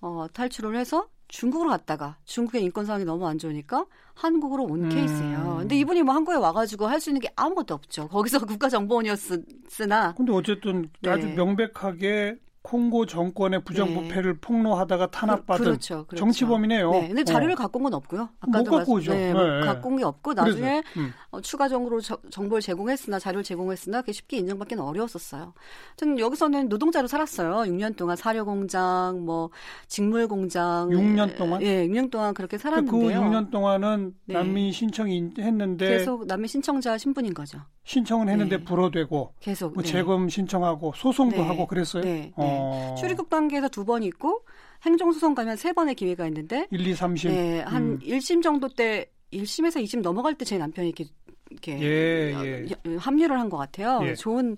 [0.00, 3.84] 어, 탈출을 해서 중국으로 갔다가 중국의 인권 상황이 너무 안 좋으니까
[4.14, 4.88] 한국으로 온 음.
[4.88, 5.56] 케이스예요.
[5.58, 8.08] 근데 이분이 뭐 한국에 와가지고 할 수 있는 게 아무것도 없죠.
[8.08, 10.14] 거기서 국가정보원이었으나.
[10.16, 11.10] 근데 어쨌든 네.
[11.10, 14.38] 아주 명백하게 콩고 정권의 부정부패를 네.
[14.42, 16.16] 폭로하다가 탄압받은 그렇죠, 그렇죠.
[16.16, 16.90] 정치범이네요.
[16.92, 17.08] 네.
[17.08, 17.56] 근데 자료를 어.
[17.56, 18.28] 갖고 온 건 없고요.
[18.40, 19.12] 아까도 못 갖고 오죠.
[19.14, 19.60] 네, 네.
[19.64, 21.12] 갖고 온 게 없고 나중에 음.
[21.30, 25.54] 어, 추가적으로 저, 정보를 제공했으나 자료를 제공했으나 그게 쉽게 인정받기는 어려웠었어요.
[25.88, 27.70] 하여튼 여기서는 노동자로 살았어요.
[27.72, 29.48] 6년 동안 사료 공장, 뭐
[29.86, 30.90] 직물 공장.
[30.90, 31.62] 6년 동안?
[31.62, 33.00] 예, 6년 동안 그렇게 살았는데요.
[33.00, 34.34] 그 6년 동안은 네.
[34.34, 37.60] 난민 신청이 했는데 계속 난민 신청자 신분인 거죠.
[37.84, 38.64] 신청은 했는데 네.
[38.64, 39.88] 불어되고 계속 뭐 네.
[39.88, 41.42] 재검 신청하고 소송도 네.
[41.46, 42.02] 하고 그랬어요.
[42.02, 42.30] 네.
[42.36, 42.57] 어.
[42.98, 44.44] 출입국 단계에서 두 번 있고
[44.82, 47.28] 행정소송 가면 세 번의 기회가 있는데 1, 2, 3심.
[47.30, 47.98] 네, 한 음.
[48.00, 51.04] 1심 정도 때 1심에서 2심 넘어갈 때 제 남편이 이렇게
[51.50, 52.96] 이렇게 예, 예.
[52.96, 54.00] 합류를 한 것 같아요.
[54.04, 54.14] 예.
[54.14, 54.56] 좋은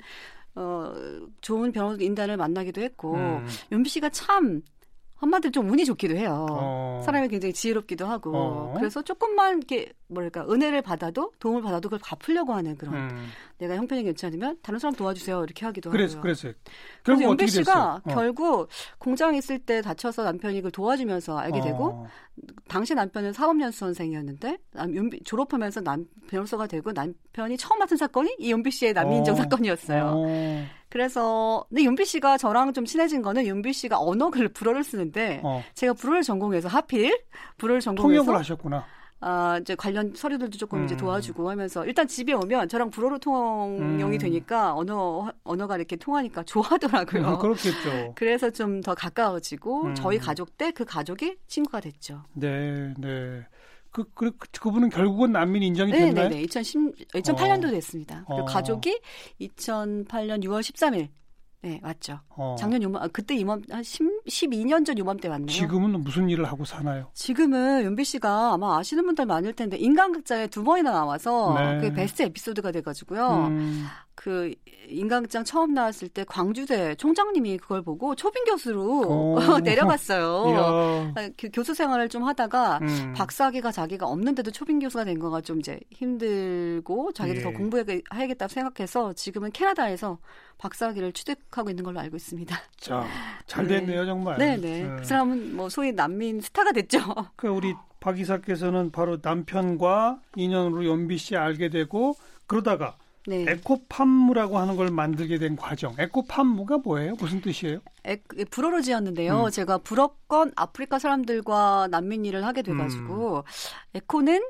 [0.56, 0.92] 어
[1.40, 3.46] 좋은 변호 인단을 만나기도 했고 음.
[3.72, 4.62] 윤비 씨가 참
[5.20, 6.46] 한마디로 좀 운이 좋기도 해요.
[6.50, 7.02] 어.
[7.04, 8.74] 사람이 굉장히 지혜롭기도 하고 어.
[8.78, 13.28] 그래서 조금만 이렇게 뭐랄까 은혜를 받아도 도움을 받아도 그걸 갚으려고 하는 그런 음.
[13.58, 16.22] 내가 형편이 괜찮으면 다른 사람 도와주세요 이렇게 하기도 그래서, 하고요.
[16.22, 16.48] 그래서
[17.02, 18.00] 그래서 연배 씨가 어.
[18.08, 22.06] 결국 공장에 있을 때 다쳐서 남편이 그걸 도와주면서 알게 되고 어.
[22.66, 24.56] 당시 남편은 사법연수 선생이었는데
[25.24, 29.36] 졸업하면서 남 변호사가 되고 남편이 처음 맡은 사건이 이 윤비 씨의 남인정 어.
[29.36, 30.70] 사건이었어요.
[30.90, 30.92] 어.
[30.92, 35.62] 그래서 근데 윤비 씨가 저랑 좀 친해진 거는 윤비 씨가 언어를 불어를 쓰는데 어.
[35.74, 37.16] 제가 불어를 전공해서 하필
[37.58, 38.84] 불어를 전공해서 통역을 하셨구나.
[39.22, 40.84] 아, 이제 관련 서류들도 조금 음.
[40.86, 44.18] 이제 도와주고 하면서 일단 집에 오면 저랑 불어로 통용이 음.
[44.18, 47.28] 되니까 언어 언어가 이렇게 통하니까 좋아하더라고요.
[47.34, 48.12] 음, 그렇겠죠.
[48.16, 49.94] 그래서 좀 더 가까워지고 음.
[49.94, 52.22] 저희 가족 때 그 가족이 친구가 됐죠.
[52.32, 53.46] 네, 네.
[53.90, 56.14] 그, 그, 그분은 결국은 난민 인정이 됐나요?
[56.14, 56.42] 네, 네, 네.
[56.42, 57.70] 2010, 2008년도 어.
[57.70, 58.24] 됐습니다.
[58.26, 58.44] 그리고 어.
[58.44, 59.00] 가족이
[59.40, 61.08] 2008년 6월 13일
[61.62, 62.20] 네, 맞죠.
[62.30, 62.56] 어.
[62.58, 65.48] 작년 요맘, 아, 그때 이맘, 한 10, 12년 전 요맘때 왔네요.
[65.48, 67.10] 지금은 무슨 일을 하고 사나요?
[67.12, 71.76] 지금은 윤비 씨가 아마 아시는 분들 많을 텐데, 인간극자에 두 번이나 나와서 네.
[71.76, 73.48] 그게 베스트 에피소드가 돼가지고요.
[73.48, 73.84] 음.
[74.20, 74.52] 그
[74.90, 79.58] 인강장 처음 나왔을 때 광주대 총장님이 그걸 보고 초빙 교수로 어.
[79.64, 81.12] 내려갔어요.
[81.16, 83.14] 아, 교수 생활을 좀 하다가 음.
[83.16, 87.42] 박사학위가 자기가 없는데도 초빙 교수가 된 거가 좀 이제 힘들고 자기도 예.
[87.42, 90.18] 더 공부해야겠다 생각해서 지금은 캐나다에서
[90.58, 92.54] 박사학위를 취득하고 있는 걸로 알고 있습니다.
[92.76, 93.06] 자,
[93.46, 94.06] 잘 됐네요, 네.
[94.06, 94.36] 정말.
[94.36, 94.82] 네네.
[94.82, 94.96] 네.
[94.98, 96.98] 그 사람은 뭐 소위 난민 스타가 됐죠.
[97.36, 103.44] 그 우리 박 이사께서는 바로 남편과 인연으로 연비 씨 알게 되고 그러다가 네.
[103.48, 105.94] 에코팜무라고 하는 걸 만들게 된 과정.
[105.98, 107.14] 에코팜무가 뭐예요?
[107.18, 107.80] 무슨 뜻이에요?
[108.06, 108.16] 에,
[108.50, 109.44] 불어로 지었는데요.
[109.44, 109.50] 음.
[109.50, 113.42] 제가 불어권 아프리카 사람들과 난민 일을 하게 돼가지고 음.
[113.94, 114.42] éco는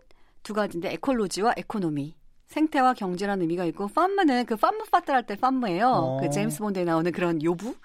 [0.43, 2.15] 두 가지인데 écologie와 économie.
[2.47, 5.87] 생태와 경제라는 의미가 있고 femme는 그 femme fatale 할때 femme예요.
[5.89, 6.21] 어.
[6.21, 7.77] 그 제임스 본드에 나오는 그런 요부.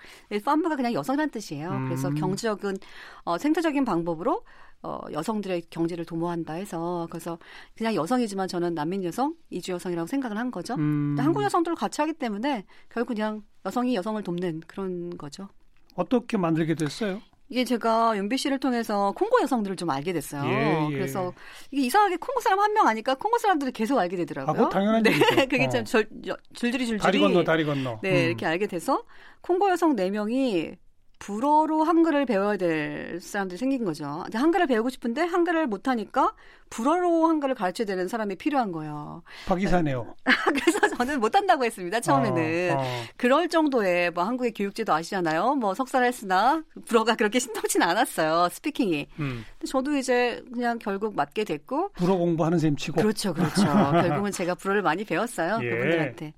[0.43, 1.69] 팜무가 그냥 여성이라는 뜻이에요.
[1.69, 1.86] 음.
[1.86, 2.78] 그래서 경제적인
[3.26, 4.41] 어, 생태적인 방법으로
[4.83, 7.38] 어, 여성들의 경제를 도모한다 해서 그래서
[7.75, 10.75] 그냥 여성이지만 저는 난민 여성, 이주 여성이라고 생각을 한 거죠.
[10.75, 11.15] 음.
[11.17, 15.47] 한국 여성들을 같이 하기 때문에 결국 그냥 여성이 여성을 돕는 그런 거죠.
[15.95, 17.19] 어떻게 만들게 됐어요?
[17.47, 20.43] 이게 제가 연비 씨를 통해서 콩고 여성들을 좀 알게 됐어요.
[20.45, 20.93] 예, 예.
[20.93, 21.31] 그래서
[21.71, 24.65] 이게 이상하게 콩고 사람 한 명 아니까 콩고 사람들을 계속 알게 되더라고요.
[24.65, 25.25] 아, 당연한 네, 얘기죠.
[25.49, 25.83] 그게 참 어.
[25.83, 26.07] 절,
[26.53, 27.99] 줄줄이 줄줄이 다리 건너 다리 건너.
[28.01, 28.27] 네, 음.
[28.29, 29.03] 이렇게 알게 돼서
[29.41, 30.73] 콩고 여성 4 명이
[31.19, 34.23] 불어로 한글을 배워야 될 사람들이 생긴 거죠.
[34.34, 36.34] 한글을 배우고 싶은데 한글을 못하니까
[36.69, 39.23] 불어로 한글을 가르쳐야 되는 사람이 필요한 거예요.
[39.47, 40.15] 박이사네요.
[40.25, 41.99] 그래서 저는 못한다고 했습니다.
[41.99, 42.75] 처음에는.
[42.75, 43.04] 어, 어.
[43.17, 45.56] 그럴 정도의 뭐 한국의 교육제도 아시잖아요.
[45.56, 48.49] 뭐 석사를 했으나 불어가 그렇게 신통치 않았어요.
[48.51, 49.08] 스피킹이.
[49.19, 49.45] 음.
[49.67, 51.91] 저도 이제 그냥 결국 맞게 됐고.
[51.93, 53.01] 불어 공부하는 셈 치고.
[53.01, 53.34] 그렇죠.
[53.34, 53.63] 그렇죠.
[53.63, 55.60] 결국은 제가 불어를 많이 배웠어요.
[55.62, 55.69] 예.
[55.69, 56.34] 그분들한테.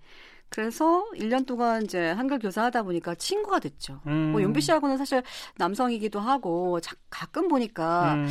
[0.49, 4.01] 그래서 1년 동안 이제 한글 교사하다 보니까 친구가 됐죠.
[4.07, 4.31] 음.
[4.31, 5.21] 뭐 윤비 씨하고는 사실
[5.57, 8.27] 남성이기도 하고 자, 가끔 보니까 음.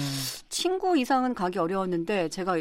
[0.48, 2.56] 친구 이상은 가기 어려웠는데 제가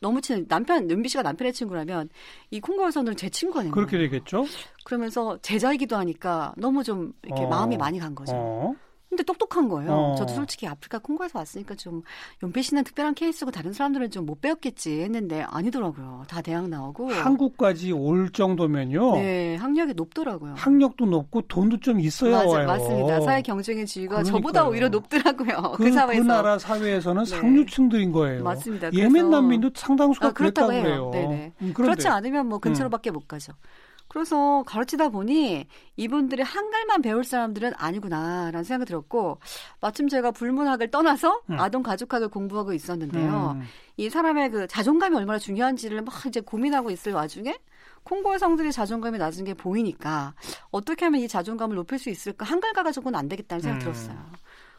[0.00, 2.08] 너무 친한 남편 윤비 씨가 남편의 친구라면
[2.50, 4.44] 이 콩고 여성들은 제 친구가 되는 그렇게 되겠죠.
[4.84, 7.48] 그러면서 제자이기도 하니까 너무 좀 이렇게 어.
[7.48, 8.32] 마음이 많이 간 거죠.
[8.34, 8.74] 어.
[9.08, 9.92] 근데 똑똑한 거예요.
[9.92, 10.14] 어.
[10.16, 12.02] 저도 솔직히 아프리카 콩고에서 왔으니까 좀
[12.42, 16.24] 연필 씨는 특별한 케이스고 다른 사람들은 좀 못 배웠겠지 했는데 아니더라고요.
[16.28, 19.14] 다 대학 나오고 한국까지 올 정도면요.
[19.14, 20.54] 네, 학력이 높더라고요.
[20.56, 22.66] 학력도 높고 돈도 좀 있어야 맞아, 와요.
[22.66, 23.20] 맞습니다.
[23.20, 24.36] 사회 경쟁의 지위가 그러니까요.
[24.36, 25.74] 저보다 오히려 높더라고요.
[25.76, 26.22] 그, 그 사회에서.
[26.22, 27.30] 그 나라 사회에서는 네.
[27.30, 28.42] 상류층들인 거예요.
[28.42, 28.92] 맞습니다.
[28.92, 31.10] 예멘 난민도 상당수가 아, 그렇다고 해요.
[31.12, 31.52] 네네.
[31.62, 33.14] 음, 그렇지 않으면 뭐 근처로밖에 음.
[33.14, 33.52] 못 가죠.
[34.16, 39.40] 그래서 가르치다 보니 이분들이 한글만 배울 사람들은 아니구나라는 생각이 들었고
[39.82, 41.60] 마침 제가 불문학을 떠나서 음.
[41.60, 43.58] 아동 가족학을 공부하고 있었는데요.
[43.60, 43.62] 음.
[43.98, 47.58] 이 사람의 그 자존감이 얼마나 중요한지를 막 이제 고민하고 있을 와중에
[48.04, 50.32] 콩고 여성들이 자존감이 낮은 게 보이니까
[50.70, 53.92] 어떻게 하면 이 자존감을 높일 수 있을까 한글 가가지고는 안 되겠다는 생각이 음.
[53.92, 54.16] 들었어요.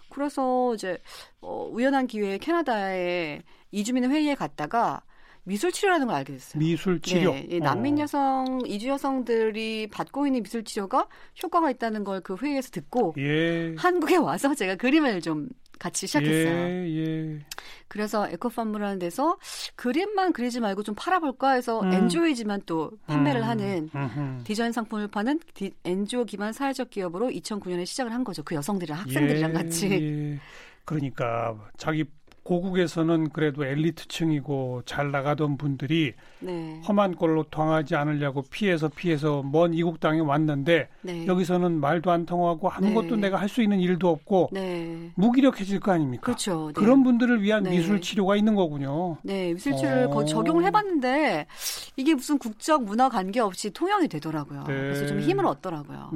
[0.09, 0.97] 그래서 이제
[1.41, 5.03] 어, 우연한 기회에 캐나다에 이주민 회의에 갔다가
[5.47, 6.59] 미술 치료라는 걸 알게 됐어요.
[6.59, 7.31] 미술 치료.
[7.31, 11.07] 네, 예, 난민 여성, 이주 여성들이 받고 있는 미술 치료가
[11.41, 13.73] 효과가 있다는 걸 그 회의에서 듣고 예.
[13.77, 15.47] 한국에 와서 제가 그림을 좀
[15.79, 16.57] 같이 시작했어요.
[16.57, 17.39] 예, 예.
[17.87, 19.37] 그래서 에코팜무라는 데서
[19.75, 21.93] 그림만 그리지 말고 좀 팔아볼까 해서 음.
[21.93, 23.47] 엔조이지만 또 판매를 음.
[23.47, 24.43] 하는 음흠.
[24.43, 28.43] 디자인 상품을 파는 디, 엔조 기반 사회적 기업으로 2009년에 시작을 한 거죠.
[28.43, 29.89] 그 여성들이랑 학생들이랑 예, 같이.
[29.91, 30.39] 예.
[30.83, 32.03] 그러니까 자기
[32.47, 36.81] 고국에서는 그래도 엘리트층이고 잘 나가던 분들이 네.
[36.87, 41.27] 험한 꼴로 당하지 않으려고 피해서 피해서 먼 이국 땅에 왔는데 네.
[41.27, 43.23] 여기서는 말도 안 통하고 아무것도 네.
[43.23, 45.09] 내가 할 수 있는 일도 없고 네.
[45.15, 46.21] 무기력해질 거 아닙니까?
[46.21, 46.67] 그렇죠.
[46.67, 46.73] 네.
[46.73, 47.71] 그런 분들을 위한 네.
[47.71, 49.17] 미술 치료가 있는 거군요.
[49.23, 50.25] 네, 미술 치료를 어.
[50.25, 51.47] 적용을 해봤는데
[51.95, 54.63] 이게 무슨 국적 문화 관계 없이 통용이 되더라고요.
[54.65, 56.11] 그래서 좀 힘을 얻더라고요.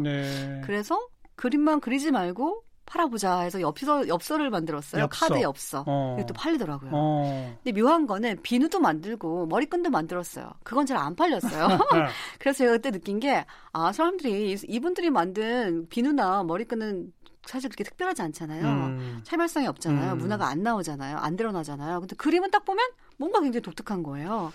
[0.65, 0.99] 그래서
[1.35, 5.03] 그림만 그리지 말고 팔아보자 해서 엽서, 엽서를 만들었어요.
[5.03, 5.27] 엽서.
[5.27, 5.83] 카드 엽서.
[5.87, 6.17] 어.
[6.19, 6.91] 이것도 팔리더라고요.
[6.93, 7.57] 어.
[7.63, 10.51] 근데 묘한 거는 비누도 만들고 머리끈도 만들었어요.
[10.63, 11.67] 그건 잘 안 팔렸어요.
[11.93, 12.05] 네.
[12.37, 17.11] 그래서 제가 그때 느낀 게, 아, 사람들이, 이분들이 만든 비누나 머리끈은
[17.45, 18.65] 사실 그렇게 특별하지 않잖아요.
[18.65, 19.21] 음.
[19.23, 20.13] 차별성이 없잖아요.
[20.13, 20.17] 음.
[20.19, 21.17] 문화가 안 나오잖아요.
[21.17, 22.01] 안 드러나잖아요.
[22.01, 22.85] 근데 그림은 딱 보면
[23.17, 24.51] 뭔가 굉장히 독특한 거예요.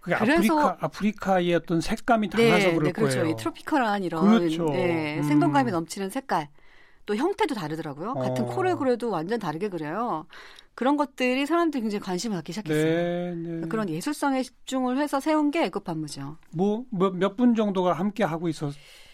[0.00, 3.18] 그게 그래서 아프리카 아프리카의 어떤 색감이 달라서 네, 그럴 네, 그렇죠.
[3.18, 3.32] 거예요.
[3.32, 4.64] 이 트로피컬한 이런 그렇죠.
[4.70, 5.22] 네, 음.
[5.24, 6.48] 생동감이 넘치는 색깔.
[7.06, 8.14] 또 형태도 다르더라고요.
[8.14, 8.46] 같은 어.
[8.48, 10.26] 코를 그려도 완전 다르게 그려요.
[10.74, 12.84] 그런 것들이 사람들이 굉장히 관심을 갖기 시작했어요.
[12.84, 13.68] 네, 네.
[13.68, 16.36] 그런 예술성에 집중을 해서 세운 게 에코판무죠.
[16.52, 18.72] 뭐 몇 분 정도가 함께 하고 있었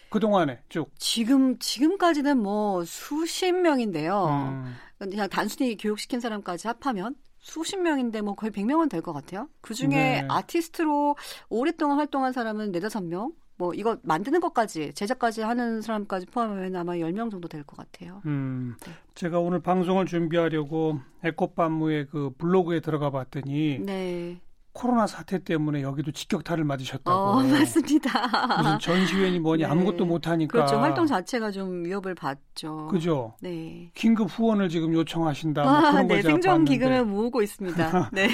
[0.09, 0.89] 그 동안에 쭉.
[0.97, 4.25] 지금 지금까지는 뭐 수십 명인데요.
[4.29, 4.75] 음.
[4.97, 9.47] 그냥 단순히 교육시킨 사람까지 합하면 수십 명인데 뭐 거의 100명은 될 것 같아요.
[9.61, 10.25] 그 중에 네.
[10.29, 11.15] 아티스트로
[11.49, 17.29] 오랫동안 활동한 사람은 네다섯 명, 뭐 이거 만드는 것까지 제작까지 하는 사람까지 포함하면 아마 10명
[17.29, 18.21] 정도 될 것 같아요.
[18.25, 18.91] 음, 네.
[19.15, 24.39] 제가 오늘 방송을 준비하려고 에코팜무의 그 블로그에 들어가 봤더니 네.
[24.71, 27.11] 코로나 사태 때문에 여기도 직격탄을 맞으셨다고.
[27.11, 28.57] 어, 맞습니다.
[28.61, 29.69] 무슨 전시회니 뭐니 네.
[29.69, 30.51] 아무것도 못 하니까.
[30.53, 30.77] 그렇죠.
[30.77, 32.87] 활동 자체가 좀 위협을 받죠.
[32.87, 33.33] 그죠.
[33.41, 33.91] 네.
[33.93, 35.63] 긴급 후원을 지금 요청하신다.
[35.63, 38.11] 뭐 아, 그런 네, 생존 기금을 모으고 있습니다.
[38.13, 38.29] 네.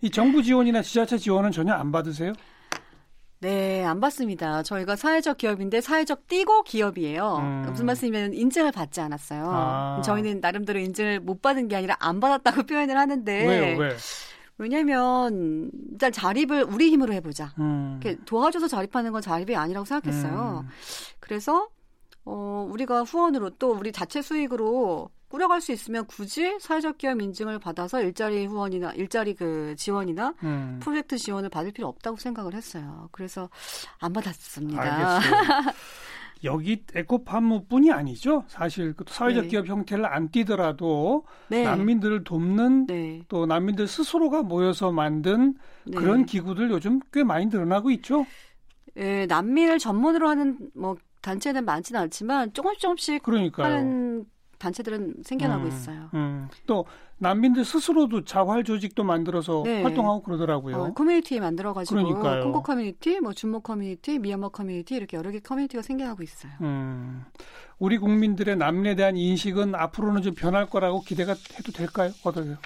[0.00, 2.32] 이 정부 지원이나 지자체 지원은 전혀 안 받으세요?
[3.44, 4.62] 네, 안 받습니다.
[4.62, 7.36] 저희가 사회적 기업인데 사회적 띄고 기업이에요.
[7.42, 7.66] 음.
[7.68, 9.44] 무슨 말씀이면 인증을 받지 않았어요.
[9.46, 10.02] 아.
[10.02, 13.78] 저희는 나름대로 인증을 못 받은 게 아니라 안 받았다고 표현을 하는데 왜요?
[13.78, 13.96] 왜?
[14.56, 17.52] 왜냐면 일단 자립을 우리 힘으로 해보자.
[17.58, 18.00] 음.
[18.24, 20.64] 도와줘서 자립하는 건 자립이 아니라고 생각했어요.
[20.64, 20.70] 음.
[21.20, 21.68] 그래서
[22.24, 28.00] 어 우리가 후원으로 또 우리 자체 수익으로 꾸려갈 수 있으면 굳이 사회적 기업 인증을 받아서
[28.00, 30.78] 일자리 후원이나 일자리 그 지원이나 음.
[30.80, 33.08] 프로젝트 지원을 받을 필요 없다고 생각을 했어요.
[33.10, 33.50] 그래서
[33.98, 34.80] 안 받았습니다.
[34.80, 35.72] 알겠어요.
[36.44, 38.44] 여기 에코팜무뿐이 아니죠.
[38.48, 39.48] 사실 그 사회적 네.
[39.48, 41.64] 기업 형태를 안 띄더라도 네.
[41.64, 43.22] 난민들을 돕는 네.
[43.28, 45.96] 또 난민들 스스로가 모여서 만든 네.
[45.96, 48.26] 그런 기구들 요즘 꽤 많이 늘어나고 있죠.
[48.96, 53.66] 예, 난민을 전문으로 하는 뭐 단체는 많지는 않지만 조금씩 조금씩 그러니까요.
[53.66, 54.26] 하는
[54.58, 56.10] 단체들은 생겨나고 음, 있어요.
[56.12, 56.48] 음.
[56.66, 56.84] 또
[57.18, 59.82] 난민들 스스로도 자활 조직도 만들어서 네.
[59.82, 60.76] 활동하고 그러더라고요.
[60.76, 62.42] 어, 커뮤니티 만들어가지고 그러니까요.
[62.44, 66.52] 콩고 커뮤니티, 뭐 줌머 커뮤니티, 미얀마 커뮤니티 이렇게 여러 개 커뮤니티가 생겨나고 있어요.
[66.60, 67.24] 음.
[67.78, 72.10] 우리 국민들의 난민에 대한 인식은 앞으로는 좀 변할 거라고 기대가 해도 될까요?
[72.22, 72.56] 어떠세요?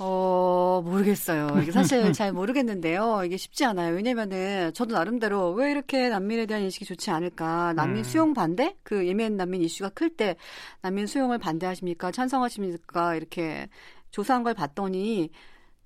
[0.00, 1.48] 어, 모르겠어요.
[1.60, 3.22] 이게 사실 잘 모르겠는데요.
[3.24, 3.94] 이게 쉽지 않아요.
[3.96, 7.72] 왜냐면은 저도 나름대로 왜 이렇게 난민에 대한 인식이 좋지 않을까.
[7.74, 8.04] 난민 음.
[8.04, 8.76] 수용 반대?
[8.84, 10.36] 그 예멘 난민 이슈가 클 때
[10.82, 12.12] 난민 수용을 반대하십니까?
[12.12, 13.16] 찬성하십니까?
[13.16, 13.68] 이렇게
[14.10, 15.30] 조사한 걸 봤더니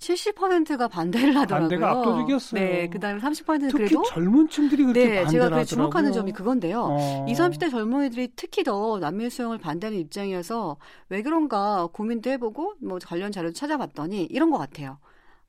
[0.02, 1.68] 70%가 반대를 하더라고요.
[1.68, 2.60] 반대가 압도적이었어요.
[2.60, 6.82] 네, 그다음에 30%는 특히 그래도 젊은 층들이 그렇게 네, 제가 그 주목하는 점이 그건데요.
[6.90, 7.26] 어.
[7.28, 10.76] 20, 30대 젊은이들이 특히 더 난민 수용을 반대하는 입장이어서
[11.08, 14.98] 왜 그런가 고민도 해보고 뭐 관련 자료 찾아봤더니 이런 것 같아요.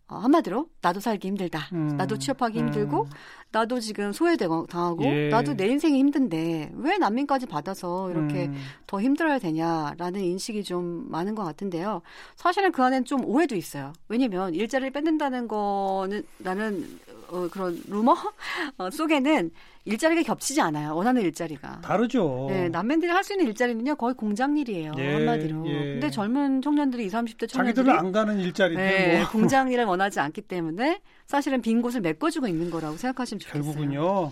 [0.07, 1.69] 어, 한마디로 나도 살기 힘들다.
[1.73, 1.95] 음.
[1.97, 2.67] 나도 취업하기 음.
[2.67, 3.07] 힘들고
[3.51, 5.29] 나도 지금 소외당하고 예.
[5.29, 8.55] 나도 내 인생이 힘든데 왜 난민까지 받아서 이렇게 음.
[8.87, 12.01] 더 힘들어야 되냐라는 인식이 좀 많은 것 같은데요.
[12.35, 13.93] 사실은 그 안엔 좀 오해도 있어요.
[14.09, 16.99] 왜냐면 일자리를 뺏는다는 거는 나는
[17.33, 18.13] 어, 그런 루머
[18.77, 19.49] 어, 속에는
[19.85, 20.95] 일자리가 겹치지 않아요.
[20.95, 21.81] 원하는 일자리가.
[21.81, 22.45] 다르죠.
[22.49, 24.93] 네, 남매들이 할 수 있는 일자리는요, 거의 공장 일이에요.
[24.97, 25.67] 예, 한마디로.
[25.67, 25.73] 예.
[25.93, 29.29] 근데 젊은 청년들이 20, 30대 청년들이 자기들은 안 가는 일자리인데 네, 뭐.
[29.31, 33.63] 공장 일을 원하지 않기 때문에 사실은 빈 곳을 메꿔주고 있는 거라고 생각하시면 좋겠어요.
[33.63, 34.31] 결국은요,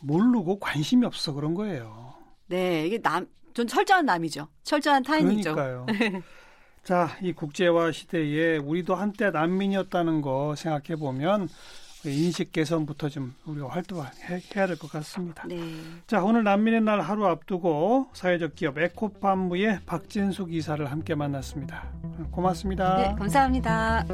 [0.00, 2.14] 모르고 관심이 없어 그런 거예요.
[2.46, 4.48] 네, 이게 남, 전 철저한 남이죠.
[4.64, 5.54] 철저한 타인이죠.
[5.54, 5.86] 그러니까요.
[6.84, 11.52] 자, 이 국제화 시대에 우리도 한때 난민이었다는 거 생각해 보면 그
[12.10, 14.10] 인식 개선부터 좀 우리가 활동해야
[14.66, 15.46] 될 것 같습니다.
[15.46, 15.56] 네.
[16.06, 21.88] 자, 오늘 난민의 날 하루 앞두고 사회적 기업 에코팜무의 박진숙 이사를 함께 만났습니다.
[22.30, 22.96] 고맙습니다.
[22.96, 24.04] 네, 감사합니다.